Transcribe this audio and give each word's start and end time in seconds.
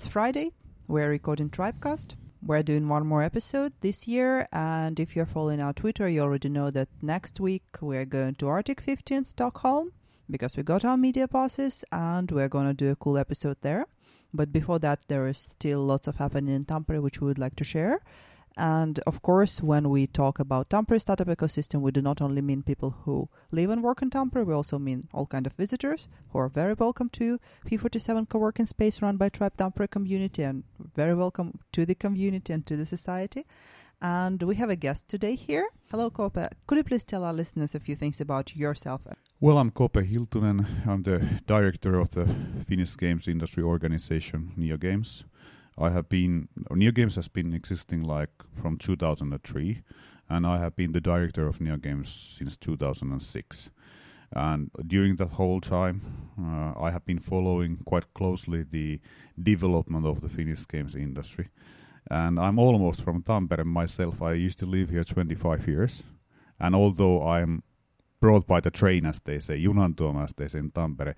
it's 0.00 0.08
Friday. 0.08 0.50
We're 0.88 1.10
recording 1.10 1.50
Tribecast. 1.50 2.14
We're 2.42 2.62
doing 2.62 2.88
one 2.88 3.06
more 3.06 3.22
episode 3.22 3.74
this 3.82 4.08
year, 4.08 4.48
and 4.50 4.98
if 4.98 5.14
you're 5.14 5.26
following 5.26 5.60
our 5.60 5.74
Twitter, 5.74 6.08
you 6.08 6.22
already 6.22 6.48
know 6.48 6.70
that 6.70 6.88
next 7.02 7.38
week 7.38 7.64
we're 7.82 8.06
going 8.06 8.36
to 8.36 8.48
Arctic 8.48 8.80
15 8.80 9.26
Stockholm 9.26 9.92
because 10.30 10.56
we 10.56 10.62
got 10.62 10.86
our 10.86 10.96
media 10.96 11.28
passes 11.28 11.84
and 11.92 12.30
we're 12.30 12.48
going 12.48 12.66
to 12.66 12.72
do 12.72 12.90
a 12.90 12.96
cool 12.96 13.18
episode 13.18 13.58
there. 13.60 13.84
But 14.32 14.52
before 14.52 14.78
that, 14.78 15.00
there 15.08 15.28
is 15.28 15.36
still 15.36 15.80
lots 15.80 16.08
of 16.08 16.16
happening 16.16 16.54
in 16.54 16.64
Tampere 16.64 17.02
which 17.02 17.20
we 17.20 17.26
would 17.26 17.38
like 17.38 17.56
to 17.56 17.64
share. 17.64 18.00
And 18.60 19.00
of 19.06 19.22
course, 19.22 19.62
when 19.62 19.88
we 19.88 20.06
talk 20.06 20.38
about 20.38 20.68
Tampere 20.68 21.00
startup 21.00 21.28
ecosystem, 21.28 21.80
we 21.80 21.92
do 21.92 22.02
not 22.02 22.20
only 22.20 22.42
mean 22.42 22.62
people 22.62 22.90
who 23.04 23.30
live 23.50 23.70
and 23.70 23.82
work 23.82 24.02
in 24.02 24.10
Tampere, 24.10 24.44
we 24.44 24.52
also 24.52 24.78
mean 24.78 25.08
all 25.14 25.24
kind 25.24 25.46
of 25.46 25.54
visitors 25.54 26.08
who 26.28 26.40
are 26.40 26.50
very 26.50 26.74
welcome 26.74 27.08
to 27.08 27.40
P47 27.66 28.28
co-working 28.28 28.66
space 28.66 29.00
run 29.00 29.16
by 29.16 29.30
Tribe 29.30 29.56
Tampere 29.56 29.90
community 29.90 30.42
and 30.42 30.64
very 30.94 31.14
welcome 31.14 31.58
to 31.72 31.86
the 31.86 31.94
community 31.94 32.52
and 32.52 32.66
to 32.66 32.76
the 32.76 32.84
society. 32.84 33.46
And 34.02 34.42
we 34.42 34.56
have 34.56 34.68
a 34.68 34.76
guest 34.76 35.08
today 35.08 35.36
here. 35.36 35.66
Hello, 35.90 36.10
KooPee. 36.10 36.50
Could 36.66 36.76
you 36.76 36.84
please 36.84 37.04
tell 37.04 37.24
our 37.24 37.32
listeners 37.32 37.74
a 37.74 37.80
few 37.80 37.96
things 37.96 38.20
about 38.20 38.54
yourself? 38.54 39.06
Well, 39.40 39.56
I'm 39.56 39.70
KooPee 39.70 40.12
Hiltunen. 40.12 40.86
I'm 40.86 41.02
the 41.04 41.40
director 41.46 41.98
of 41.98 42.10
the 42.10 42.26
Finnish 42.68 42.94
games 42.98 43.26
industry 43.26 43.62
organization, 43.62 44.52
Neo 44.54 44.76
Games. 44.76 45.24
I 45.80 45.90
have 45.90 46.08
been 46.08 46.48
Neo 46.70 46.92
Games 46.92 47.16
has 47.16 47.28
been 47.28 47.54
existing 47.54 48.02
like 48.02 48.30
from 48.60 48.76
2003, 48.76 49.82
and 50.28 50.46
I 50.46 50.58
have 50.58 50.76
been 50.76 50.92
the 50.92 51.00
director 51.00 51.46
of 51.46 51.60
Neo 51.60 51.76
Games 51.76 52.36
since 52.38 52.56
2006. 52.58 53.70
And 54.32 54.70
during 54.86 55.16
that 55.16 55.30
whole 55.30 55.60
time, 55.60 56.02
uh, 56.38 56.80
I 56.80 56.90
have 56.90 57.04
been 57.04 57.18
following 57.18 57.78
quite 57.84 58.12
closely 58.14 58.62
the 58.62 59.00
development 59.42 60.06
of 60.06 60.20
the 60.20 60.28
Finnish 60.28 60.68
games 60.68 60.94
industry. 60.94 61.48
And 62.10 62.38
I'm 62.38 62.58
almost 62.58 63.02
from 63.02 63.22
Tampere 63.22 63.64
myself. 63.64 64.22
I 64.22 64.34
used 64.34 64.58
to 64.60 64.66
live 64.66 64.90
here 64.90 65.02
25 65.02 65.66
years. 65.66 66.02
And 66.60 66.74
although 66.74 67.26
I'm 67.26 67.62
brought 68.20 68.46
by 68.46 68.60
the 68.60 68.70
train, 68.70 69.06
as 69.06 69.20
they 69.20 69.40
say, 69.40 69.58
junantuoma, 69.58 70.24
as 70.24 70.32
they 70.36 70.46
say 70.46 70.58
in 70.60 70.70
Tampere, 70.70 71.14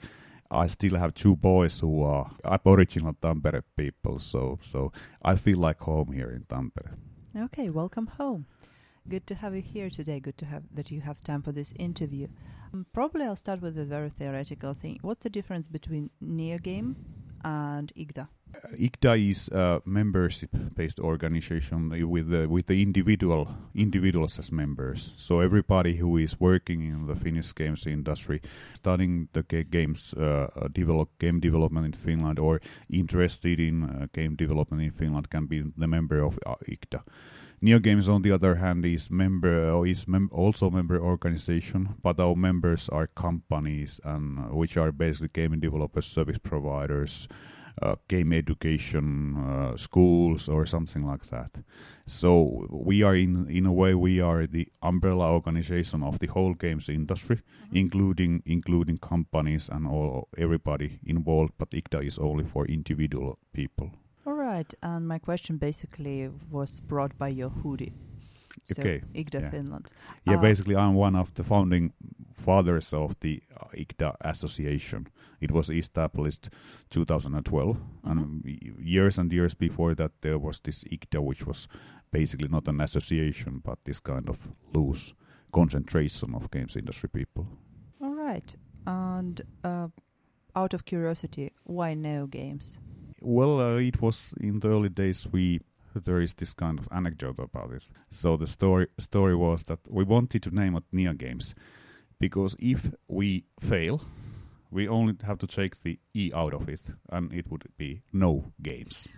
I 0.52 0.66
still 0.66 0.96
have 0.96 1.14
two 1.14 1.34
boys 1.34 1.80
who 1.80 2.02
are 2.02 2.30
Aboriginal 2.44 3.14
Tampere 3.14 3.62
people, 3.76 4.18
so 4.18 4.58
so 4.62 4.92
I 5.22 5.36
feel 5.36 5.58
like 5.58 5.80
home 5.80 6.12
here 6.12 6.30
in 6.30 6.44
Tampere. 6.44 6.96
Okay, 7.34 7.70
welcome 7.70 8.06
home. 8.06 8.44
Good 9.08 9.26
to 9.28 9.34
have 9.34 9.54
you 9.54 9.62
here 9.62 9.88
today. 9.88 10.20
Good 10.20 10.36
to 10.38 10.44
have 10.44 10.64
that 10.74 10.90
you 10.90 11.00
have 11.00 11.22
time 11.22 11.42
for 11.42 11.52
this 11.52 11.72
interview. 11.78 12.28
Um, 12.72 12.86
probably 12.92 13.24
I'll 13.24 13.36
start 13.36 13.62
with 13.62 13.78
a 13.78 13.84
very 13.84 14.10
theoretical 14.10 14.74
thing. 14.74 14.98
What's 15.00 15.22
the 15.22 15.30
difference 15.30 15.66
between 15.66 16.10
NeoGame 16.22 16.96
and 17.44 17.92
IGDA? 17.96 18.28
IGDA 18.74 19.30
is 19.30 19.48
a 19.48 19.82
membership-based 19.84 21.00
organization 21.00 22.08
with 22.08 22.30
the, 22.30 22.48
with 22.48 22.66
the 22.66 22.82
individual 22.82 23.48
individuals 23.74 24.38
as 24.38 24.52
members. 24.52 25.12
So 25.16 25.40
everybody 25.40 25.96
who 25.96 26.16
is 26.16 26.40
working 26.40 26.82
in 26.82 27.06
the 27.06 27.14
Finnish 27.14 27.54
games 27.54 27.86
industry, 27.86 28.40
studying 28.72 29.28
the 29.32 29.42
games 29.42 30.14
uh, 30.14 30.48
develop 30.72 31.18
game 31.18 31.40
development 31.40 31.86
in 31.86 31.92
Finland, 31.92 32.38
or 32.38 32.60
interested 32.90 33.60
in 33.60 33.84
uh, 33.84 34.06
game 34.12 34.36
development 34.36 34.82
in 34.82 34.90
Finland, 34.90 35.30
can 35.30 35.46
be 35.46 35.62
the 35.76 35.86
member 35.86 36.20
of 36.20 36.38
uh, 36.46 36.54
IGDA. 36.68 37.02
Neo 37.64 37.78
Games, 37.78 38.08
on 38.08 38.22
the 38.22 38.32
other 38.32 38.56
hand, 38.56 38.84
is 38.84 39.08
member 39.08 39.86
is 39.86 40.08
mem- 40.08 40.30
also 40.32 40.68
member 40.68 41.00
organization, 41.00 41.90
but 42.02 42.18
our 42.18 42.34
members 42.34 42.88
are 42.88 43.06
companies 43.06 44.00
and 44.02 44.38
uh, 44.38 44.42
which 44.56 44.76
are 44.76 44.90
basically 44.90 45.28
game 45.32 45.60
developers, 45.60 46.04
service 46.04 46.38
providers, 46.38 47.28
uh, 47.80 47.96
game 48.08 48.32
education 48.32 49.36
uh, 49.36 49.76
schools 49.76 50.48
or 50.48 50.66
something 50.66 51.06
like 51.06 51.26
that. 51.30 51.50
So 52.06 52.66
we 52.70 53.02
are 53.02 53.14
in 53.16 53.48
in 53.48 53.66
a 53.66 53.72
way 53.72 53.94
we 53.94 54.20
are 54.20 54.46
the 54.46 54.68
umbrella 54.82 55.32
organization 55.32 56.02
of 56.02 56.18
the 56.18 56.26
whole 56.26 56.54
games 56.54 56.88
industry, 56.88 57.36
mm-hmm. 57.36 57.76
including 57.76 58.42
including 58.44 58.98
companies 58.98 59.68
and 59.68 59.86
all 59.86 60.28
everybody 60.36 60.98
involved. 61.06 61.52
But 61.58 61.70
IGDA 61.70 62.06
is 62.06 62.18
only 62.18 62.44
for 62.44 62.66
individual 62.66 63.38
people. 63.52 63.90
All 64.26 64.34
right, 64.34 64.74
and 64.82 65.08
my 65.08 65.18
question 65.18 65.56
basically 65.56 66.30
was 66.50 66.80
brought 66.80 67.18
by 67.18 67.28
your 67.28 67.50
hoodie. 67.50 67.92
So 68.64 68.80
okay. 68.80 69.02
IGDA 69.14 69.40
yeah. 69.40 69.50
Finland. 69.50 69.92
Yeah, 70.24 70.36
uh, 70.36 70.40
basically, 70.40 70.76
I'm 70.76 70.94
one 70.94 71.16
of 71.16 71.34
the 71.34 71.44
founding 71.44 71.92
fathers 72.34 72.92
of 72.92 73.18
the 73.20 73.42
uh, 73.56 73.66
IGDA 73.76 74.16
association. 74.20 75.08
It 75.40 75.50
was 75.50 75.70
established 75.70 76.48
2012, 76.90 77.76
mm-hmm. 77.76 78.10
and 78.10 78.44
years 78.78 79.18
and 79.18 79.32
years 79.32 79.54
before 79.54 79.94
that, 79.96 80.12
there 80.20 80.38
was 80.38 80.60
this 80.60 80.84
IGDA, 80.84 81.20
which 81.20 81.46
was 81.46 81.68
basically 82.12 82.48
not 82.48 82.68
an 82.68 82.80
association, 82.80 83.60
but 83.64 83.78
this 83.84 84.00
kind 84.00 84.28
of 84.28 84.38
loose 84.72 85.12
concentration 85.52 86.34
of 86.34 86.50
games 86.50 86.76
industry 86.76 87.08
people. 87.08 87.46
All 88.00 88.14
right, 88.14 88.54
and 88.86 89.40
uh, 89.64 89.88
out 90.54 90.74
of 90.74 90.84
curiosity, 90.84 91.52
why 91.64 91.94
Neo 91.94 92.26
Games? 92.26 92.78
Well, 93.20 93.60
uh, 93.60 93.76
it 93.76 94.00
was 94.00 94.34
in 94.40 94.60
the 94.60 94.68
early 94.68 94.88
days 94.88 95.26
we 95.30 95.60
there 95.94 96.20
is 96.20 96.34
this 96.34 96.54
kind 96.54 96.78
of 96.78 96.88
anecdote 96.90 97.38
about 97.38 97.72
it. 97.72 97.84
So 98.10 98.36
the 98.36 98.46
story 98.46 98.88
story 98.98 99.36
was 99.36 99.64
that 99.64 99.80
we 99.88 100.04
wanted 100.04 100.42
to 100.42 100.50
name 100.50 100.76
it 100.76 100.84
Neo 100.92 101.12
Games 101.12 101.54
because 102.18 102.56
if 102.58 102.92
we 103.08 103.44
fail, 103.60 104.00
we 104.70 104.88
only 104.88 105.14
have 105.24 105.38
to 105.38 105.46
take 105.46 105.82
the 105.82 105.98
e 106.14 106.32
out 106.34 106.54
of 106.54 106.68
it, 106.68 106.80
and 107.10 107.32
it 107.32 107.50
would 107.50 107.64
be 107.76 108.02
no 108.12 108.52
games. 108.62 109.08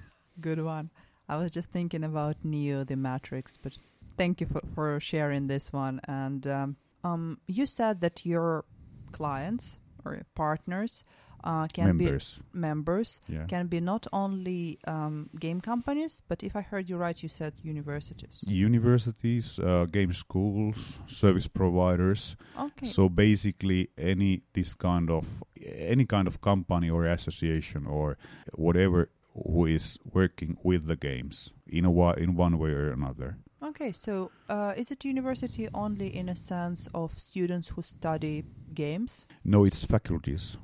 Good 0.41 0.63
one. 0.63 0.91
I 1.29 1.37
was 1.37 1.51
just 1.51 1.71
thinking 1.71 2.05
about 2.05 2.37
Neo, 2.43 2.84
the 2.84 2.97
Matrix, 2.97 3.57
but 3.57 3.79
thank 4.17 4.41
you 4.41 4.47
for, 4.47 4.61
for 4.75 5.01
sharing 5.01 5.47
this 5.47 5.73
one. 5.73 6.01
And 6.05 6.47
um, 6.47 6.77
um, 7.03 7.39
you 7.47 7.67
said 7.67 8.01
that 8.01 8.27
your 8.27 8.65
clients 9.13 9.79
or 10.05 10.23
partners 10.34 11.05
uh, 11.44 11.66
can 11.72 11.87
members. 11.87 12.38
be 12.53 12.59
members 12.59 13.21
yeah. 13.28 13.44
can 13.47 13.66
be 13.66 13.81
not 13.81 14.06
only 14.12 14.78
um, 14.87 15.28
game 15.38 15.60
companies, 15.60 16.22
but 16.28 16.43
if 16.43 16.56
I 16.56 16.62
heard 16.62 16.88
you 16.88 16.97
right, 16.97 17.22
you 17.22 17.28
said 17.28 17.53
universities. 17.62 18.43
Universities, 18.49 19.59
uh, 19.59 19.87
game 19.91 20.12
schools, 20.12 20.99
service 21.06 21.47
providers. 21.47 22.37
Okay. 22.59 22.87
So 22.87 23.09
basically, 23.09 23.91
any 23.99 24.43
this 24.54 24.75
kind 24.75 25.10
of 25.10 25.27
any 25.65 26.06
kind 26.06 26.27
of 26.27 26.41
company 26.41 26.91
or 26.91 27.06
association 27.06 27.87
or 27.87 28.16
whatever 28.54 29.10
who 29.34 29.66
is 29.66 29.99
working 30.12 30.56
with 30.62 30.87
the 30.87 30.97
games 30.97 31.53
in 31.66 31.84
a 31.84 32.12
in 32.15 32.37
one 32.37 32.59
way 32.59 32.71
or 32.71 32.91
another. 32.91 33.37
Okay, 33.62 33.93
so 33.93 34.31
uh, 34.49 34.75
is 34.77 34.91
it 34.91 35.04
university 35.06 35.69
only 35.72 36.15
in 36.15 36.28
a 36.28 36.37
sense 36.37 36.87
of 36.94 37.19
students 37.19 37.69
who 37.69 37.83
study 37.83 38.44
games? 38.75 39.27
No, 39.43 39.65
it's 39.65 39.84
faculties. 39.84 40.59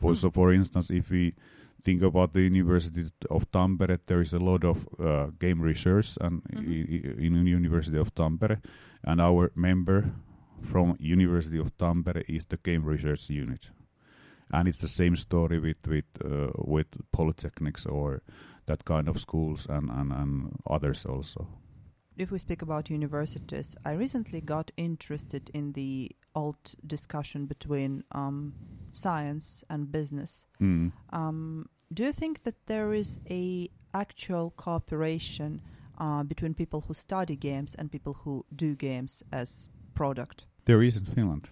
For, 0.00 0.14
so, 0.14 0.30
for 0.30 0.52
instance, 0.52 0.90
if 0.90 1.10
we 1.10 1.34
think 1.82 2.02
about 2.02 2.32
the 2.32 2.42
University 2.42 3.10
of 3.30 3.50
Tampere, 3.50 3.98
there 4.06 4.20
is 4.20 4.32
a 4.32 4.38
lot 4.38 4.64
of 4.64 4.86
uh, 4.98 5.26
game 5.38 5.60
research 5.60 6.18
and 6.20 6.42
mm-hmm. 6.44 7.20
in 7.20 7.44
the 7.44 7.50
University 7.50 7.98
of 7.98 8.14
Tampere, 8.14 8.60
and 9.04 9.20
our 9.20 9.52
member 9.54 10.12
from 10.62 10.96
University 10.98 11.58
of 11.58 11.76
Tampere 11.76 12.24
is 12.28 12.46
the 12.46 12.56
game 12.56 12.84
research 12.84 13.30
unit, 13.30 13.70
and 14.52 14.68
it's 14.68 14.80
the 14.80 14.88
same 14.88 15.16
story 15.16 15.58
with 15.58 15.86
with 15.86 16.04
uh, 16.24 16.50
with 16.56 16.88
polytechnics 17.12 17.86
or 17.86 18.22
that 18.66 18.84
kind 18.84 19.08
of 19.08 19.20
schools 19.20 19.66
and, 19.70 19.90
and, 19.90 20.12
and 20.12 20.50
others 20.68 21.06
also 21.06 21.46
if 22.16 22.30
we 22.30 22.38
speak 22.38 22.62
about 22.62 22.90
universities, 22.90 23.76
I 23.84 23.92
recently 23.92 24.40
got 24.40 24.70
interested 24.76 25.50
in 25.52 25.72
the 25.72 26.10
old 26.34 26.56
discussion 26.86 27.46
between 27.46 28.04
um, 28.12 28.54
science 28.92 29.64
and 29.68 29.92
business. 29.92 30.46
Mm. 30.60 30.92
Um, 31.10 31.68
do 31.92 32.04
you 32.04 32.12
think 32.12 32.42
that 32.44 32.66
there 32.66 32.92
is 32.94 33.18
a 33.30 33.70
actual 33.94 34.52
cooperation 34.56 35.62
uh, 35.98 36.22
between 36.22 36.54
people 36.54 36.84
who 36.86 36.94
study 36.94 37.36
games 37.36 37.74
and 37.74 37.90
people 37.90 38.14
who 38.24 38.44
do 38.54 38.74
games 38.74 39.22
as 39.32 39.70
product? 39.94 40.46
There 40.64 40.82
is 40.82 40.96
in 40.96 41.04
Finland. 41.04 41.50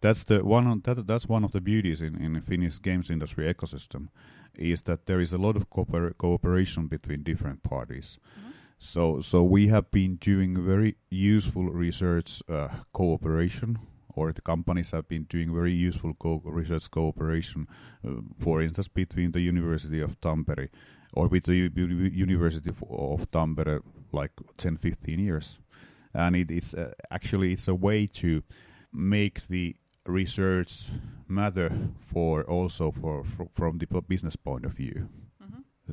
That's 0.00 0.24
the 0.24 0.44
one. 0.44 0.82
That, 0.82 1.06
that's 1.06 1.26
one 1.26 1.42
of 1.42 1.52
the 1.52 1.60
beauties 1.60 2.02
in 2.02 2.16
in 2.16 2.40
Finnish 2.42 2.80
games 2.82 3.10
industry 3.10 3.52
ecosystem, 3.52 4.08
is 4.54 4.82
that 4.82 5.06
there 5.06 5.20
is 5.20 5.32
a 5.32 5.38
lot 5.38 5.56
of 5.56 5.68
cooper- 5.70 6.14
cooperation 6.16 6.86
between 6.86 7.22
different 7.22 7.62
parties. 7.62 8.18
Mm-hmm 8.38 8.55
so, 8.78 9.20
so 9.20 9.42
we 9.42 9.68
have 9.68 9.90
been 9.90 10.16
doing 10.16 10.64
very 10.64 10.96
useful 11.10 11.64
research 11.70 12.42
uh, 12.48 12.68
cooperation, 12.92 13.78
or 14.14 14.32
the 14.32 14.42
companies 14.42 14.90
have 14.90 15.08
been 15.08 15.24
doing 15.24 15.54
very 15.54 15.72
useful 15.72 16.14
co- 16.14 16.42
research 16.44 16.90
cooperation, 16.90 17.68
uh, 18.06 18.20
for 18.38 18.62
instance, 18.62 18.88
between 18.88 19.32
the 19.32 19.40
University 19.40 20.00
of 20.00 20.20
Tampere 20.20 20.68
or 21.12 21.28
with 21.28 21.44
the 21.44 21.54
U- 21.54 21.70
University 22.12 22.70
of, 22.70 22.82
of, 22.90 23.30
Tampere, 23.30 23.80
like 24.12 24.32
10, 24.58 24.76
15 24.76 25.18
years. 25.18 25.58
And 26.12 26.36
it, 26.36 26.50
it's 26.50 26.74
uh, 26.74 26.92
actually 27.10 27.52
it's 27.52 27.68
a 27.68 27.74
way 27.74 28.06
to 28.06 28.42
make 28.92 29.46
the 29.48 29.76
research 30.06 30.88
matter 31.28 31.70
for 32.00 32.44
also 32.44 32.90
for, 32.90 33.24
for 33.24 33.48
from 33.54 33.78
the 33.78 33.86
business 34.02 34.36
point 34.36 34.64
of 34.64 34.72
view. 34.72 35.08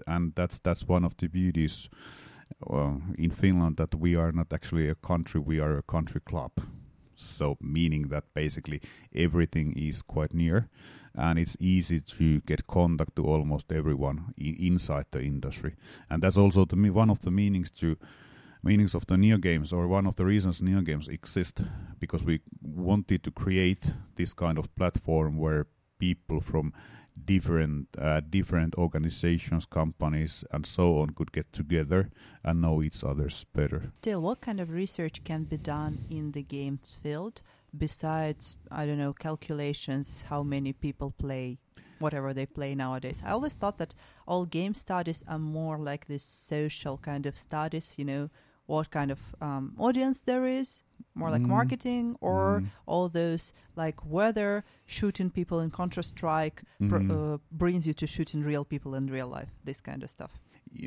and 0.08 0.34
that's 0.36 0.60
that's 0.60 0.88
one 0.88 1.06
of 1.06 1.16
the 1.18 1.28
beauties 1.28 1.90
in 3.18 3.32
Finland 3.32 3.78
that 3.78 3.96
we 3.96 4.16
are 4.16 4.32
not 4.32 4.54
actually 4.54 4.90
a 4.90 4.96
country; 4.96 5.42
we 5.42 5.60
are 5.60 5.78
a 5.78 5.82
country 5.84 6.22
club. 6.22 6.52
So, 7.16 7.58
meaning 7.62 8.10
that 8.10 8.34
basically 8.34 8.82
everything 9.16 9.74
is 9.78 10.02
quite 10.02 10.34
near, 10.34 10.68
and 11.16 11.38
it's 11.40 11.56
easy 11.60 12.00
to 12.00 12.42
get 12.46 12.66
contact 12.68 13.16
to 13.16 13.26
almost 13.26 13.72
everyone 13.72 14.34
I- 14.40 14.58
inside 14.60 15.06
the 15.12 15.22
industry, 15.22 15.76
and 16.10 16.24
that's 16.24 16.38
also 16.38 16.66
the 16.66 16.76
one 16.92 17.12
of 17.12 17.20
the 17.20 17.32
meanings 17.32 17.72
to 17.72 17.96
meanings 18.64 18.96
of 18.96 19.06
the 19.06 19.18
Neo 19.18 19.38
games, 19.38 19.74
or 19.74 19.88
one 19.88 20.08
of 20.08 20.16
the 20.16 20.26
reasons 20.26 20.62
Neo 20.62 20.82
games 20.82 21.08
exist, 21.08 21.64
because 22.00 22.26
we 22.26 22.40
wanted 22.62 23.22
to 23.24 23.32
create 23.32 23.94
this 24.16 24.34
kind 24.34 24.58
of 24.58 24.74
platform 24.76 25.38
where 25.38 25.66
people 26.04 26.42
from 26.42 26.74
different 27.26 27.88
uh, 27.98 28.22
different 28.38 28.76
organizations, 28.76 29.66
companies, 29.66 30.44
and 30.54 30.66
so 30.66 30.86
on 31.02 31.08
could 31.18 31.32
get 31.32 31.48
together 31.54 32.02
and 32.44 32.62
know 32.62 32.82
each 32.88 33.04
other's 33.04 33.46
better. 33.54 33.82
Still, 34.02 34.22
what 34.22 34.42
kind 34.48 34.60
of 34.60 34.70
research 34.70 35.24
can 35.24 35.44
be 35.44 35.58
done 35.58 35.94
in 36.10 36.32
the 36.32 36.44
games 36.58 36.98
field 37.04 37.42
besides, 37.86 38.58
I 38.80 38.86
don't 38.86 39.02
know, 39.04 39.14
calculations, 39.14 40.26
how 40.30 40.44
many 40.44 40.74
people 40.74 41.10
play 41.26 41.58
whatever 42.00 42.34
they 42.34 42.46
play 42.46 42.76
nowadays? 42.76 43.24
I 43.26 43.32
always 43.32 43.54
thought 43.54 43.78
that 43.78 43.96
all 44.28 44.46
game 44.46 44.74
studies 44.74 45.24
are 45.28 45.40
more 45.40 45.78
like 45.78 46.06
this 46.06 46.24
social 46.24 46.98
kind 46.98 47.26
of 47.26 47.38
studies, 47.38 47.96
you 47.98 48.06
know, 48.06 48.30
what 48.66 48.90
kind 48.92 49.12
of 49.12 49.20
um, 49.42 49.74
audience 49.78 50.22
there 50.22 50.46
is, 50.62 50.84
more 51.16 51.30
like 51.32 51.42
Mm. 51.44 51.50
marketing, 51.50 52.16
or 52.22 52.62
Mm. 52.62 52.68
all 52.86 53.10
those 53.10 53.54
like 53.76 53.98
whether 54.06 54.64
shooting 54.86 55.30
people 55.30 55.60
in 55.60 55.70
Counter 55.72 56.02
Strike 56.04 56.64
pr- 56.90 56.98
Mhm. 57.00 57.12
uh, 57.12 57.38
brings 57.52 57.86
you 57.88 57.94
to 57.94 58.08
shooting 58.08 58.44
real 58.44 58.66
people 58.66 58.96
in 58.98 59.08
real 59.08 59.28
life, 59.28 59.50
this 59.64 59.82
kind 59.82 60.04
of 60.04 60.10
stuff. 60.10 60.32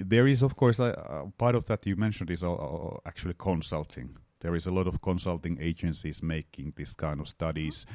there 0.09 0.27
is, 0.27 0.43
of 0.43 0.57
course, 0.57 0.81
uh, 0.81 0.87
uh, 0.87 1.31
part 1.39 1.55
of 1.55 1.65
that 1.67 1.87
you 1.87 1.95
mentioned 1.97 2.29
is 2.31 2.43
uh, 2.43 2.53
uh, 2.53 2.97
actually 3.07 3.35
consulting. 3.39 4.17
There 4.41 4.55
is 4.55 4.67
a 4.67 4.71
lot 4.71 4.87
of 4.87 5.01
consulting 5.01 5.59
agencies 5.61 6.23
making 6.23 6.75
this 6.77 6.95
kind 6.95 7.21
of 7.21 7.29
studies, 7.29 7.87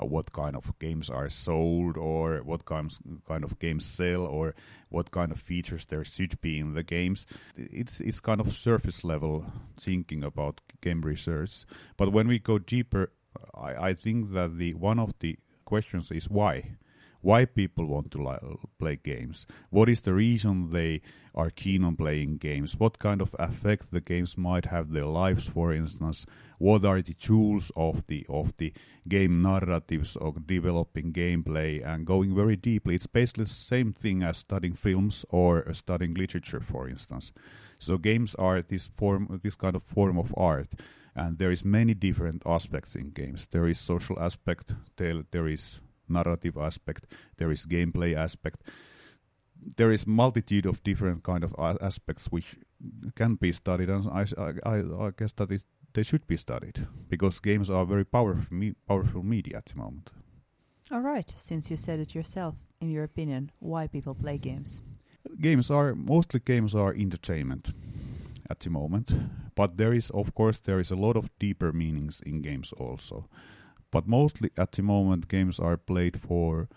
uh, 0.00 0.06
what 0.06 0.32
kind 0.32 0.56
of 0.56 0.78
games 0.78 1.10
are 1.10 1.28
sold, 1.28 1.96
or 1.96 2.38
what 2.38 2.64
kinds 2.64 3.00
kind 3.28 3.44
of 3.44 3.58
games 3.58 3.84
sell, 3.84 4.24
or 4.24 4.54
what 4.88 5.10
kind 5.10 5.30
of 5.30 5.40
features 5.40 5.84
there 5.84 6.04
should 6.04 6.40
be 6.40 6.58
in 6.58 6.74
the 6.74 6.82
games. 6.82 7.26
It's 7.56 8.00
it's 8.00 8.20
kind 8.20 8.40
of 8.40 8.54
surface 8.54 9.04
level 9.04 9.44
thinking 9.78 10.24
about 10.24 10.60
game 10.80 11.02
research. 11.02 11.64
But 11.96 12.12
when 12.12 12.28
we 12.28 12.38
go 12.38 12.58
deeper, 12.58 13.12
I, 13.54 13.90
I 13.90 13.94
think 13.94 14.32
that 14.32 14.56
the 14.58 14.74
one 14.74 14.98
of 14.98 15.12
the 15.18 15.38
questions 15.64 16.10
is 16.10 16.28
why 16.28 16.76
why 17.22 17.44
people 17.44 17.84
want 17.86 18.10
to 18.12 18.22
li- 18.22 18.56
play 18.78 18.96
games. 18.96 19.46
What 19.70 19.88
is 19.88 20.00
the 20.00 20.14
reason 20.14 20.70
they 20.70 21.02
are 21.34 21.50
keen 21.50 21.84
on 21.84 21.96
playing 21.96 22.38
games? 22.38 22.78
What 22.78 22.98
kind 22.98 23.20
of 23.20 23.34
effect 23.38 23.90
the 23.90 24.00
games 24.00 24.38
might 24.38 24.66
have 24.66 24.90
their 24.90 25.06
lives, 25.06 25.48
for 25.48 25.72
instance? 25.72 26.26
What 26.58 26.84
are 26.84 27.02
the 27.02 27.14
tools 27.14 27.70
of 27.76 28.06
the 28.06 28.26
of 28.28 28.56
the 28.56 28.72
game 29.08 29.42
narratives 29.42 30.16
of 30.16 30.46
developing 30.46 31.12
gameplay 31.12 31.86
and 31.86 32.06
going 32.06 32.34
very 32.34 32.56
deeply? 32.56 32.94
It's 32.94 33.06
basically 33.06 33.44
the 33.44 33.50
same 33.50 33.92
thing 33.92 34.22
as 34.22 34.38
studying 34.38 34.74
films 34.74 35.24
or 35.28 35.72
studying 35.72 36.14
literature, 36.14 36.60
for 36.60 36.88
instance. 36.88 37.32
So 37.78 37.96
games 37.96 38.34
are 38.34 38.60
this 38.60 38.88
form, 38.88 39.40
this 39.42 39.56
kind 39.56 39.74
of 39.74 39.82
form 39.82 40.18
of 40.18 40.34
art, 40.36 40.68
and 41.14 41.38
there 41.38 41.50
is 41.50 41.64
many 41.64 41.94
different 41.94 42.42
aspects 42.44 42.94
in 42.94 43.10
games. 43.10 43.46
There 43.46 43.66
is 43.66 43.78
social 43.78 44.18
aspect. 44.20 44.74
There, 44.96 45.24
there 45.30 45.48
is 45.48 45.80
narrative 46.10 46.56
aspect 46.56 47.06
there 47.36 47.50
is 47.50 47.66
gameplay 47.66 48.16
aspect. 48.16 48.62
There 49.76 49.92
is 49.92 50.06
multitude 50.06 50.66
of 50.66 50.82
different 50.82 51.22
kind 51.22 51.44
of 51.44 51.54
aspects 51.80 52.26
which 52.26 52.56
can 53.14 53.34
be 53.34 53.52
studied 53.52 53.90
and 53.90 54.06
I, 54.08 54.24
I, 54.64 54.76
I 55.06 55.10
guess 55.16 55.32
that 55.32 55.52
is, 55.52 55.64
they 55.92 56.02
should 56.02 56.26
be 56.26 56.36
studied 56.36 56.86
because 57.08 57.40
games 57.40 57.68
are 57.68 57.84
very 57.84 58.04
powerful 58.04 58.56
me, 58.56 58.74
powerful 58.88 59.22
media 59.22 59.58
at 59.58 59.66
the 59.66 59.76
moment. 59.76 60.10
All 60.90 61.02
right, 61.02 61.32
since 61.36 61.70
you 61.70 61.76
said 61.76 62.00
it 62.00 62.14
yourself, 62.14 62.54
in 62.80 62.90
your 62.90 63.04
opinion, 63.04 63.52
why 63.58 63.86
people 63.86 64.14
play 64.14 64.38
games? 64.38 64.80
games 65.40 65.70
are 65.70 65.94
mostly 65.94 66.40
games 66.40 66.74
are 66.74 66.94
entertainment 66.94 67.70
at 68.48 68.60
the 68.60 68.70
moment 68.70 69.12
but 69.54 69.76
there 69.76 69.92
is 69.92 70.10
of 70.10 70.34
course 70.34 70.58
there 70.58 70.80
is 70.80 70.90
a 70.90 70.96
lot 70.96 71.16
of 71.16 71.30
deeper 71.38 71.72
meanings 71.72 72.20
in 72.26 72.42
games 72.42 72.72
also 72.72 73.28
but 73.90 74.06
mostly 74.06 74.50
at 74.56 74.72
the 74.72 74.82
moment 74.82 75.28
games 75.28 75.58
are 75.58 75.76
played 75.76 76.20
for 76.20 76.68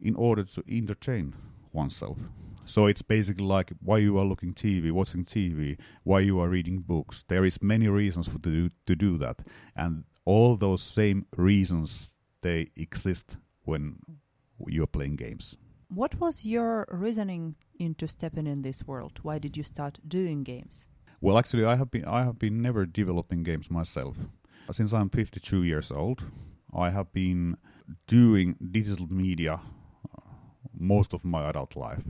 in 0.00 0.14
order 0.14 0.44
to 0.44 0.62
entertain 0.68 1.34
oneself 1.72 2.18
so 2.64 2.86
it's 2.86 3.02
basically 3.02 3.44
like 3.44 3.72
why 3.82 3.98
you 3.98 4.18
are 4.18 4.24
looking 4.24 4.52
tv 4.52 4.90
watching 4.90 5.24
tv 5.24 5.78
why 6.02 6.20
you 6.20 6.40
are 6.40 6.48
reading 6.48 6.78
books 6.80 7.24
there 7.28 7.44
is 7.44 7.62
many 7.62 7.88
reasons 7.88 8.26
for 8.28 8.38
to 8.38 8.50
do, 8.50 8.70
to 8.86 8.96
do 8.96 9.18
that 9.18 9.38
and 9.76 10.04
all 10.24 10.56
those 10.56 10.82
same 10.82 11.26
reasons 11.36 12.16
they 12.42 12.66
exist 12.76 13.36
when 13.64 13.96
you 14.66 14.82
are 14.82 14.86
playing 14.86 15.16
games 15.16 15.56
What 15.92 16.20
was 16.20 16.44
your 16.44 16.86
reasoning 16.88 17.56
into 17.76 18.06
stepping 18.06 18.46
in 18.46 18.62
this 18.62 18.86
world? 18.86 19.18
Why 19.22 19.40
did 19.40 19.56
you 19.56 19.64
start 19.64 19.98
doing 20.06 20.44
games? 20.44 20.86
Well, 21.20 21.36
actually, 21.36 21.64
I 21.64 21.74
have 21.74 21.90
been 21.90 22.04
I 22.04 22.22
have 22.22 22.38
been 22.38 22.62
never 22.62 22.86
developing 22.86 23.42
games 23.42 23.68
myself. 23.70 24.16
Since 24.72 24.92
I'm 24.92 25.10
52 25.10 25.64
years 25.64 25.90
old, 25.90 26.22
I 26.72 26.90
have 26.90 27.12
been 27.12 27.56
doing 28.06 28.56
digital 28.70 29.06
media 29.10 29.54
uh, 29.54 30.20
most 30.78 31.12
of 31.12 31.24
my 31.24 31.48
adult 31.48 31.74
life. 31.76 32.04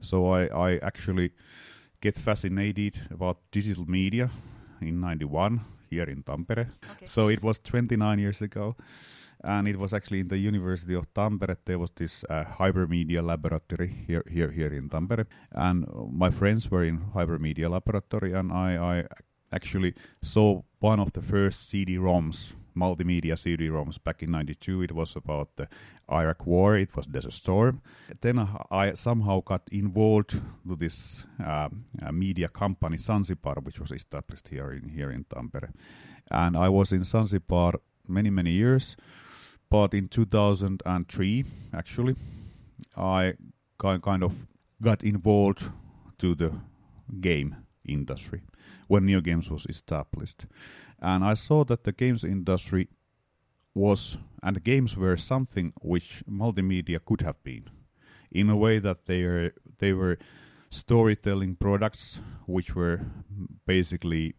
So 0.00 0.32
I, 0.32 0.46
I 0.46 0.78
actually 0.78 1.32
get 2.00 2.16
fascinated 2.16 3.00
about 3.10 3.38
digital 3.50 3.84
media 3.88 4.30
in 4.80 5.00
91 5.00 5.60
here 5.90 6.04
in 6.04 6.22
Tampere. 6.22 6.68
Okay. 6.92 7.06
So 7.06 7.28
it 7.28 7.42
was 7.42 7.58
29 7.58 8.18
years 8.18 8.42
ago. 8.42 8.76
And 9.42 9.68
it 9.68 9.76
was 9.76 9.92
actually 9.92 10.20
in 10.20 10.28
the 10.28 10.38
University 10.38 10.94
of 10.94 11.12
Tampere. 11.12 11.56
There 11.64 11.78
was 11.78 11.90
this 11.90 12.24
uh, 12.30 12.44
hypermedia 12.44 13.22
laboratory 13.22 14.04
here, 14.06 14.24
here, 14.30 14.50
here 14.50 14.72
in 14.72 14.88
Tampere, 14.88 15.26
and 15.52 15.86
my 16.10 16.30
friends 16.30 16.70
were 16.70 16.84
in 16.84 16.98
hypermedia 17.14 17.68
laboratory, 17.68 18.32
and 18.32 18.50
I, 18.50 18.78
I 18.78 19.04
actually 19.54 19.94
saw 20.22 20.62
one 20.80 21.00
of 21.00 21.12
the 21.12 21.22
first 21.22 21.68
CD-ROMs, 21.68 22.52
multimedia 22.76 23.38
CD-ROMs, 23.38 24.02
back 24.02 24.22
in 24.22 24.30
'92. 24.30 24.82
It 24.82 24.92
was 24.92 25.16
about 25.16 25.56
the 25.56 25.68
Iraq 26.10 26.46
War. 26.46 26.76
It 26.76 26.94
was 26.96 27.06
Desert 27.06 27.32
Storm. 27.32 27.80
Then 28.20 28.38
I, 28.38 28.48
I 28.70 28.92
somehow 28.94 29.40
got 29.40 29.62
involved 29.72 30.30
to 30.30 30.76
this 30.76 31.24
uh, 31.42 31.68
uh, 32.02 32.12
media 32.12 32.48
company 32.48 32.98
Zanzibar, 32.98 33.56
which 33.62 33.80
was 33.80 33.92
established 33.92 34.48
here 34.48 34.72
in 34.72 34.88
here 34.88 35.10
in 35.10 35.24
Tampere, 35.24 35.70
and 36.30 36.56
I 36.56 36.68
was 36.68 36.92
in 36.92 37.04
Zanzibar 37.04 37.80
many 38.08 38.30
many 38.30 38.50
years. 38.50 38.96
But 39.70 39.94
in 39.94 40.08
2003, 40.08 41.44
actually, 41.72 42.16
I 42.96 43.34
ki- 43.80 43.98
kind 44.02 44.22
of 44.22 44.34
got 44.80 45.02
involved 45.02 45.70
to 46.18 46.34
the 46.34 46.52
game 47.20 47.56
industry 47.84 48.42
when 48.88 49.06
Neo 49.06 49.20
Games 49.20 49.50
was 49.50 49.66
established, 49.66 50.46
and 51.00 51.24
I 51.24 51.34
saw 51.34 51.64
that 51.64 51.84
the 51.84 51.92
games 51.92 52.24
industry 52.24 52.88
was 53.74 54.18
and 54.42 54.62
games 54.62 54.96
were 54.96 55.16
something 55.16 55.72
which 55.82 56.22
multimedia 56.28 56.98
could 57.04 57.22
have 57.22 57.42
been, 57.42 57.64
in 58.30 58.50
a 58.50 58.56
way 58.56 58.78
that 58.78 59.06
they 59.06 59.22
are 59.22 59.52
they 59.78 59.92
were 59.92 60.18
storytelling 60.70 61.56
products 61.56 62.20
which 62.46 62.74
were 62.74 63.00
basically 63.66 64.34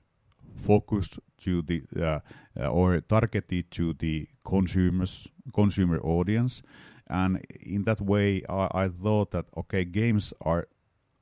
focused 0.56 1.20
to 1.42 1.62
the 1.62 1.84
uh, 2.00 2.20
uh, 2.60 2.68
or 2.68 3.02
targeted 3.02 3.72
to 3.72 3.94
the 3.94 4.28
consumers 4.44 5.28
consumer 5.54 6.00
audience. 6.00 6.62
And 7.08 7.46
in 7.62 7.84
that 7.84 8.02
way 8.02 8.44
I, 8.50 8.68
I 8.74 8.88
thought 8.90 9.32
that 9.32 9.46
okay 9.58 9.86
games 9.86 10.34
are 10.42 10.68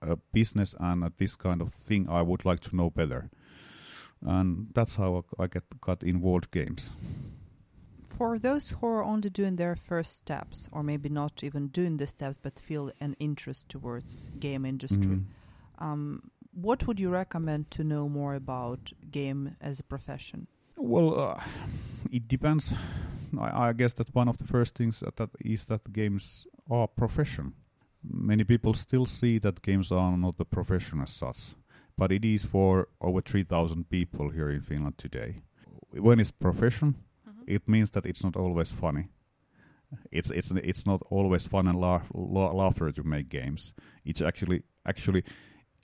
a 0.03 0.15
business 0.33 0.75
and 0.79 1.11
this 1.17 1.35
kind 1.35 1.61
of 1.61 1.73
thing 1.73 2.07
I 2.09 2.21
would 2.21 2.45
like 2.45 2.59
to 2.61 2.75
know 2.75 2.89
better 2.89 3.29
and 4.25 4.67
that's 4.73 4.95
how 4.95 5.25
I 5.39 5.47
get 5.47 5.63
got 5.81 6.03
involved 6.03 6.51
games 6.51 6.91
For 8.17 8.37
those 8.39 8.69
who 8.69 8.87
are 8.87 9.03
only 9.03 9.29
doing 9.29 9.55
their 9.57 9.75
first 9.75 10.15
steps, 10.17 10.69
or 10.71 10.83
maybe 10.83 11.09
not 11.09 11.43
even 11.43 11.67
doing 11.71 11.97
the 11.97 12.05
steps, 12.07 12.37
but 12.37 12.59
feel 12.59 12.91
an 13.01 13.15
interest 13.19 13.69
towards 13.69 14.29
game 14.39 14.65
industry, 14.69 15.17
Mm. 15.17 15.25
um, 15.79 16.21
what 16.51 16.85
would 16.85 16.99
you 16.99 17.09
recommend 17.09 17.71
to 17.71 17.83
know 17.83 18.07
more 18.07 18.35
about 18.35 18.93
game 19.11 19.55
as 19.59 19.79
a 19.79 19.83
profession? 19.83 20.45
Well, 20.77 21.19
uh, 21.19 21.41
it 22.11 22.27
depends. 22.27 22.73
I, 23.39 23.69
I 23.69 23.73
guess 23.73 23.93
that 23.93 24.13
one 24.15 24.29
of 24.29 24.37
the 24.37 24.43
first 24.47 24.75
things 24.75 24.99
that, 24.99 25.15
that 25.15 25.29
is 25.41 25.65
that 25.65 25.91
games 25.91 26.45
are 26.69 26.87
profession. 26.87 27.53
Many 28.03 28.43
people 28.43 28.73
still 28.73 29.05
see 29.05 29.39
that 29.39 29.61
games 29.61 29.91
are 29.91 30.17
not 30.17 30.35
a 30.39 30.45
profession 30.45 31.01
as 31.01 31.11
such, 31.11 31.55
but 31.97 32.11
it 32.11 32.25
is 32.25 32.45
for 32.45 32.87
over 32.99 33.21
3,000 33.21 33.89
people 33.89 34.29
here 34.29 34.49
in 34.49 34.61
Finland 34.61 34.97
today. 34.97 35.41
When 35.91 36.19
it's 36.19 36.31
profession, 36.31 36.95
mm-hmm. 37.27 37.43
it 37.47 37.67
means 37.67 37.91
that 37.91 38.05
it's 38.05 38.23
not 38.23 38.35
always 38.35 38.71
funny. 38.71 39.09
it's 40.11 40.31
it's 40.31 40.51
it's 40.51 40.85
not 40.85 41.01
always 41.09 41.47
fun 41.47 41.67
and 41.67 41.79
laugh, 41.79 42.09
laughter 42.13 42.91
to 42.91 43.03
make 43.03 43.29
games. 43.29 43.73
It's 44.05 44.21
actually 44.21 44.63
actually 44.85 45.23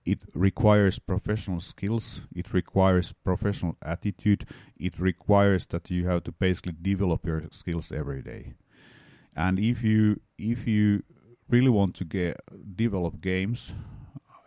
it 0.05 0.23
requires 0.33 0.99
professional 0.99 1.59
skills. 1.59 2.21
It 2.35 2.53
requires 2.53 3.13
professional 3.13 3.75
attitude. 3.81 4.45
It 4.77 4.99
requires 4.99 5.65
that 5.67 5.89
you 5.91 6.07
have 6.07 6.23
to 6.23 6.31
basically 6.31 6.75
develop 6.81 7.25
your 7.25 7.43
skills 7.51 7.91
every 7.91 8.21
day. 8.21 8.53
And 9.35 9.59
if 9.59 9.83
you 9.83 10.21
if 10.37 10.67
you 10.67 11.03
really 11.49 11.69
want 11.69 11.95
to 11.95 12.05
get 12.05 12.39
develop 12.75 13.21
games, 13.21 13.73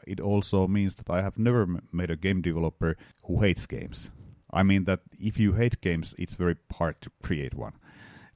it 0.07 0.21
also 0.21 0.67
means 0.67 0.95
that 0.97 1.11
I 1.11 1.23
have 1.23 1.39
never 1.39 1.67
made 1.93 2.11
a 2.11 2.17
game 2.17 2.43
developer 2.43 2.97
who 3.27 3.41
hates 3.41 3.67
games. 3.67 4.11
I 4.53 4.63
mean 4.63 4.85
that 4.85 5.01
if 5.19 5.39
you 5.39 5.53
hate 5.55 5.81
games, 5.81 6.15
it's 6.19 6.35
very 6.35 6.57
hard 6.73 7.01
to 7.03 7.11
create 7.23 7.55
one. 7.55 7.73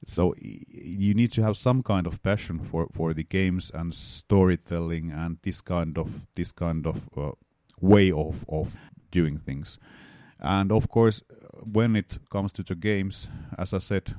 So 0.05 0.33
you 0.39 1.13
need 1.13 1.31
to 1.33 1.43
have 1.43 1.57
some 1.57 1.83
kind 1.83 2.07
of 2.07 2.21
passion 2.23 2.59
for, 2.59 2.87
for 2.93 3.13
the 3.13 3.23
games 3.23 3.71
and 3.73 3.93
storytelling 3.93 5.11
and 5.11 5.37
this 5.43 5.61
kind 5.61 5.97
of 5.97 6.21
this 6.35 6.51
kind 6.51 6.87
of 6.87 7.01
uh, 7.17 7.31
way 7.81 8.11
of 8.11 8.45
of 8.47 8.71
doing 9.11 9.37
things. 9.37 9.77
And 10.39 10.71
of 10.71 10.89
course, 10.89 11.23
when 11.63 11.95
it 11.95 12.19
comes 12.29 12.51
to 12.53 12.63
the 12.63 12.75
games, 12.75 13.27
as 13.57 13.73
I 13.73 13.79
said, 13.79 14.15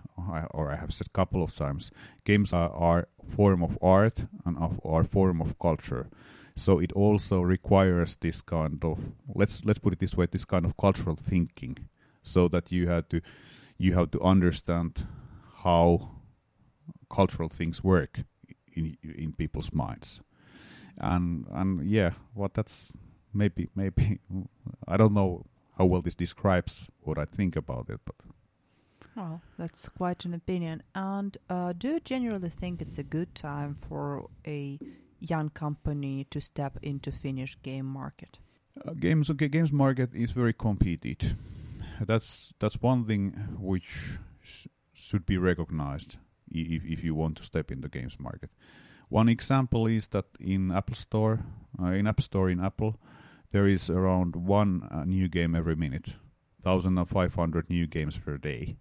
or 0.51 0.71
I 0.71 0.77
have 0.77 0.93
said 0.93 1.07
a 1.07 1.11
couple 1.11 1.43
of 1.43 1.55
times, 1.55 1.91
games 2.25 2.53
are, 2.53 2.71
are 2.71 3.09
form 3.37 3.63
of 3.63 3.79
art 3.81 4.25
and 4.45 4.57
are 4.85 5.05
form 5.05 5.41
of 5.41 5.59
culture. 5.59 6.09
So 6.57 6.81
it 6.81 6.93
also 6.93 7.41
requires 7.43 8.17
this 8.17 8.43
kind 8.43 8.85
of 8.85 8.99
let's 9.33 9.65
let's 9.65 9.79
put 9.79 9.93
it 9.93 10.01
this 10.01 10.17
way, 10.17 10.27
this 10.27 10.45
kind 10.45 10.65
of 10.65 10.77
cultural 10.77 11.15
thinking, 11.15 11.79
so 12.23 12.49
that 12.49 12.73
you 12.73 12.89
have 12.89 13.09
to 13.11 13.21
you 13.79 13.95
have 13.95 14.11
to 14.11 14.21
understand 14.21 15.07
how 15.63 16.11
cultural 17.09 17.49
things 17.49 17.85
work 17.85 18.25
in 18.75 18.97
in 19.03 19.33
people's 19.35 19.73
minds, 19.73 20.21
and 20.97 21.47
and 21.53 21.89
yeah, 21.89 22.11
what 22.35 22.41
well, 22.41 22.51
that's 22.55 22.93
maybe 23.33 23.69
maybe 23.77 24.19
I 24.89 24.97
don't 24.97 25.15
know 25.15 25.45
how 25.79 25.87
well 25.87 26.03
this 26.03 26.17
describes 26.17 26.89
what 27.01 27.19
I 27.19 27.25
think 27.25 27.57
about 27.57 27.89
it, 27.89 28.01
but. 28.05 28.17
Well, 29.17 29.41
that's 29.59 29.89
quite 29.89 30.25
an 30.25 30.35
opinion. 30.35 30.83
And 30.95 31.37
uh, 31.49 31.73
do 31.73 31.89
you 31.89 32.01
generally 32.01 32.51
think 32.51 32.83
it's 32.83 32.99
a 32.99 33.03
good 33.03 33.35
time 33.35 33.77
for 33.89 34.29
a 34.47 34.79
young 35.19 35.51
company 35.51 36.27
to 36.31 36.41
step 36.41 36.79
into 36.83 37.11
Finnish 37.11 37.57
game 37.63 37.87
market? 37.87 38.39
Uh, 38.85 38.93
games 38.93 39.31
okay, 39.31 39.49
games 39.49 39.73
market 39.73 40.11
is 40.15 40.33
very 40.33 40.53
competed. 40.53 41.37
That's 42.01 42.55
that's 42.61 42.81
one 42.81 43.07
thing 43.07 43.33
which 43.59 44.19
sh 44.41 44.67
should 44.95 45.27
be 45.27 45.37
recognized 45.37 46.19
if 46.51 46.85
if 46.85 47.03
you 47.03 47.17
want 47.17 47.37
to 47.39 47.43
step 47.43 47.73
in 47.73 47.81
the 47.81 47.89
games 47.89 48.21
market. 48.21 48.51
One 49.09 49.29
example 49.29 49.87
is 49.87 50.09
that 50.09 50.27
in 50.39 50.71
Apple 50.71 50.95
Store, 50.95 51.41
uh, 51.83 51.93
in 51.93 52.07
App 52.07 52.21
Store 52.21 52.51
in 52.51 52.61
Apple, 52.61 53.01
there 53.51 53.67
is 53.67 53.89
around 53.91 54.37
one 54.37 54.89
uh, 54.91 55.05
new 55.05 55.29
game 55.29 55.55
every 55.55 55.77
minute, 55.77 56.17
1,500 56.63 57.71
new 57.71 57.87
games 57.87 58.19
per 58.19 58.37
day. 58.37 58.77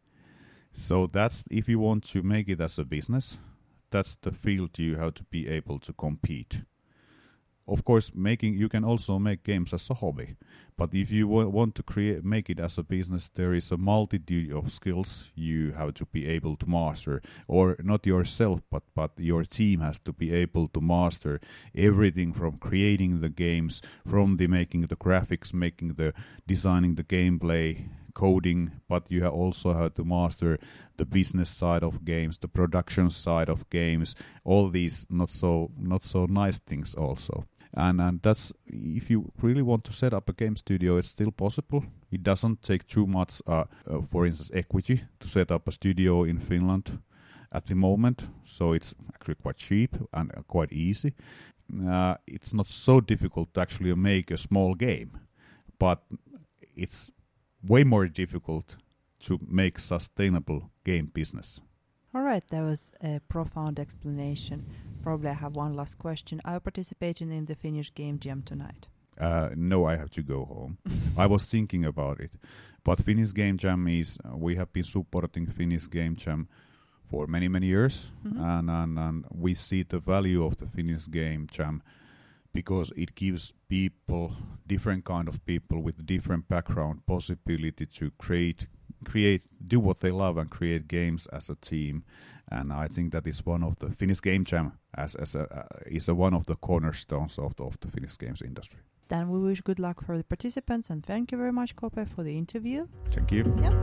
So 0.74 1.07
that's 1.07 1.45
if 1.50 1.67
you 1.67 1.79
want 1.79 2.03
to 2.09 2.21
make 2.21 2.50
it 2.50 2.62
as 2.62 2.77
a 2.77 2.86
business, 2.86 3.38
that's 3.89 4.15
the 4.15 4.31
field 4.31 4.77
you 4.77 4.97
have 4.97 5.15
to 5.15 5.24
be 5.24 5.47
able 5.47 5.79
to 5.79 5.93
compete 5.93 6.63
of 7.67 7.83
course 7.83 8.12
making 8.15 8.53
you 8.53 8.69
can 8.69 8.83
also 8.83 9.19
make 9.19 9.43
games 9.43 9.74
as 9.74 9.89
a 9.89 9.93
hobby. 9.95 10.36
But 10.77 10.93
if 10.93 11.09
you 11.09 11.27
want 11.27 11.75
to 11.75 11.83
create 11.83 12.24
make 12.24 12.50
it 12.50 12.59
as 12.59 12.77
a 12.77 12.83
business 12.83 13.29
there 13.33 13.53
is 13.53 13.71
a 13.71 13.77
multitude 13.77 14.51
of 14.51 14.71
skills 14.71 15.29
you 15.36 15.71
have 15.71 15.95
to 15.95 16.05
be 16.05 16.27
able 16.27 16.55
to 16.57 16.69
master. 16.69 17.21
Or 17.47 17.75
not 17.83 18.05
yourself 18.05 18.62
but 18.71 18.83
but 18.95 19.12
your 19.17 19.43
team 19.43 19.81
has 19.81 20.00
to 20.00 20.13
be 20.13 20.33
able 20.33 20.67
to 20.69 20.81
master 20.81 21.39
everything 21.75 22.33
from 22.33 22.57
creating 22.57 23.21
the 23.21 23.29
games 23.29 23.81
from 24.07 24.38
the 24.38 24.47
making 24.47 24.81
the 24.88 24.95
graphics 24.95 25.53
making 25.53 25.95
the 25.95 26.13
designing 26.47 26.95
the 26.95 27.03
gameplay 27.03 27.89
coding, 28.13 28.71
but 28.89 29.03
you 29.09 29.21
have 29.21 29.33
also 29.33 29.74
have 29.74 29.93
to 29.93 30.03
master 30.03 30.57
the 30.97 31.05
business 31.05 31.50
side 31.50 31.83
of 31.83 32.03
games, 32.03 32.39
the 32.39 32.47
production 32.47 33.12
side 33.12 33.47
of 33.47 33.69
games, 33.69 34.15
all 34.43 34.69
these 34.69 35.05
not 35.09 35.29
so 35.29 35.69
not 35.77 36.03
so 36.03 36.25
nice 36.25 36.57
things 36.59 36.95
also 36.95 37.45
and 37.77 38.01
and 38.01 38.22
that's 38.22 38.51
if 38.65 39.10
you 39.10 39.31
really 39.41 39.62
want 39.62 39.84
to 39.84 39.93
set 39.93 40.13
up 40.13 40.29
a 40.29 40.34
game 40.34 40.55
studio 40.55 40.98
it's 40.98 41.10
still 41.10 41.31
possible. 41.31 41.86
It 42.12 42.24
doesn't 42.24 42.62
take 42.63 42.88
too 42.88 43.05
much 43.05 43.41
uh, 43.48 43.65
uh, 43.89 44.01
for 44.12 44.25
instance 44.25 44.51
equity 44.53 45.03
to 45.19 45.27
set 45.27 45.51
up 45.51 45.67
a 45.67 45.72
studio 45.72 46.24
in 46.24 46.39
finland 46.39 47.00
at 47.51 47.67
the 47.67 47.75
moment. 47.75 48.29
So 48.43 48.74
it's 48.74 48.96
actually 49.13 49.36
quite 49.36 49.57
cheap 49.57 49.96
and 50.13 50.31
uh, 50.36 50.41
quite 50.48 50.74
easy. 50.74 51.13
Uh, 51.88 52.15
it's 52.25 52.53
not 52.53 52.67
so 52.67 53.01
difficult 53.01 53.53
to 53.53 53.62
actually 53.62 53.93
make 53.96 54.31
a 54.31 54.38
small 54.38 54.74
game 54.74 55.19
but 55.79 56.03
it's 56.75 57.12
way 57.67 57.84
more 57.84 58.07
difficult 58.07 58.77
to 59.19 59.39
make 59.48 59.79
sustainable 59.79 60.69
game 60.84 61.12
business. 61.13 61.60
All 62.15 62.22
right, 62.22 62.43
that 62.50 62.62
was 62.62 62.91
a 63.03 63.19
profound 63.27 63.79
explanation. 63.79 64.65
Probably 65.07 65.29
I 65.29 65.35
have 65.35 65.55
one 65.55 65.73
last 65.73 65.97
question. 65.97 66.41
Are 66.43 66.55
you 66.55 66.59
participating 66.59 67.31
in 67.31 67.45
the 67.45 67.55
Finnish 67.55 67.93
Game 67.93 68.19
Jam 68.19 68.43
tonight? 68.45 68.87
Uh, 69.17 69.51
no, 69.55 69.85
I 69.85 69.95
have 69.95 70.09
to 70.09 70.21
go 70.21 70.43
home. 70.43 70.79
I 71.17 71.27
was 71.27 71.45
thinking 71.45 71.85
about 71.85 72.19
it. 72.19 72.31
But 72.83 72.99
Finnish 72.99 73.33
Game 73.33 73.57
Jam 73.57 73.87
is, 73.87 74.17
uh, 74.25 74.35
we 74.35 74.55
have 74.55 74.73
been 74.73 74.83
supporting 74.83 75.47
Finnish 75.47 75.89
Game 75.89 76.17
Jam 76.17 76.49
for 77.09 77.25
many, 77.25 77.47
many 77.47 77.67
years. 77.67 78.07
Mm-hmm. 78.25 78.43
And, 78.43 78.69
and, 78.69 78.99
and 78.99 79.25
we 79.31 79.53
see 79.53 79.83
the 79.83 79.99
value 79.99 80.43
of 80.43 80.57
the 80.57 80.65
Finnish 80.65 81.09
Game 81.09 81.47
Jam 81.49 81.81
because 82.51 82.91
it 82.97 83.15
gives 83.15 83.53
people, 83.69 84.33
different 84.67 85.05
kind 85.05 85.29
of 85.29 85.45
people 85.45 85.81
with 85.81 86.05
different 86.05 86.49
background, 86.49 87.05
possibility 87.05 87.85
to 87.85 88.11
create 88.17 88.67
create 89.05 89.43
do 89.65 89.79
what 89.79 89.99
they 89.99 90.11
love 90.11 90.37
and 90.37 90.49
create 90.49 90.87
games 90.87 91.27
as 91.27 91.49
a 91.49 91.55
team. 91.55 92.03
And 92.49 92.71
i 92.71 92.87
think 92.87 93.11
that 93.11 93.27
is 93.27 93.45
one 93.45 93.61
of 93.61 93.77
the 93.79 93.89
finnish 93.89 94.21
game 94.21 94.45
jam 94.45 94.71
as, 94.95 95.15
as 95.15 95.35
a, 95.35 95.41
uh, 95.53 95.63
is 95.85 96.07
a 96.07 96.15
one 96.15 96.33
of 96.33 96.45
the 96.45 96.55
cornerstones 96.55 97.37
of 97.37 97.55
the, 97.57 97.63
of 97.63 97.77
the 97.81 97.89
finnish 97.89 98.17
games 98.17 98.41
industry. 98.41 98.79
Then 99.09 99.29
we 99.29 99.39
wish 99.39 99.61
good 99.61 99.79
luck 99.79 100.03
for 100.05 100.17
the 100.17 100.23
participants 100.23 100.89
and 100.89 101.05
thank 101.05 101.31
you 101.31 101.37
very 101.37 101.51
much 101.51 101.75
KooPee 101.75 102.07
for 102.07 102.23
the 102.23 102.37
interview. 102.37 102.87
Thank 103.11 103.31
you. 103.31 103.43
Yep. 103.61 103.73